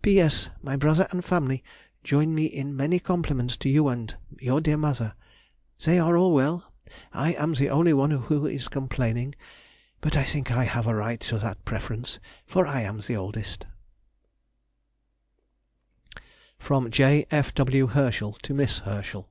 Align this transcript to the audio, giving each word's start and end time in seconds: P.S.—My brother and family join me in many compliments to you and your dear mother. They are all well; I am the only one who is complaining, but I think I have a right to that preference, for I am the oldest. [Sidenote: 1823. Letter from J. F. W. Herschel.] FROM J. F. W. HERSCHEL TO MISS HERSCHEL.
P.S.—My 0.00 0.74
brother 0.74 1.06
and 1.10 1.22
family 1.22 1.62
join 2.02 2.34
me 2.34 2.46
in 2.46 2.74
many 2.74 2.98
compliments 2.98 3.58
to 3.58 3.68
you 3.68 3.88
and 3.88 4.16
your 4.40 4.58
dear 4.58 4.78
mother. 4.78 5.12
They 5.84 5.98
are 5.98 6.16
all 6.16 6.32
well; 6.32 6.72
I 7.12 7.34
am 7.34 7.52
the 7.52 7.68
only 7.68 7.92
one 7.92 8.10
who 8.10 8.46
is 8.46 8.68
complaining, 8.68 9.34
but 10.00 10.16
I 10.16 10.24
think 10.24 10.50
I 10.50 10.64
have 10.64 10.86
a 10.86 10.94
right 10.94 11.20
to 11.20 11.36
that 11.40 11.62
preference, 11.66 12.20
for 12.46 12.66
I 12.66 12.80
am 12.80 13.00
the 13.00 13.16
oldest. 13.16 13.66
[Sidenote: 16.58 16.84
1823. 16.86 16.88
Letter 16.88 16.90
from 16.90 16.90
J. 17.30 17.36
F. 17.36 17.52
W. 17.54 17.86
Herschel.] 17.88 17.90
FROM 17.92 17.92
J. 17.92 17.92
F. 17.92 17.92
W. 17.92 17.92
HERSCHEL 17.92 18.32
TO 18.42 18.54
MISS 18.54 18.78
HERSCHEL. 18.86 19.28